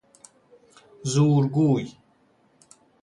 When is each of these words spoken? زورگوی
زورگوی 1.03 1.97